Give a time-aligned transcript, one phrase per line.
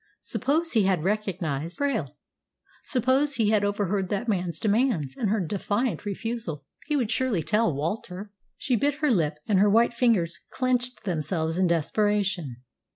[0.21, 2.15] Suppose he had recognised Krail!
[2.85, 7.71] Suppose he had overheard that man's demands, and her defiant refusal, he would surely tell
[7.71, 8.31] Walter!
[8.57, 12.63] She bit her lip, and her white fingers clenched themselves in desperation.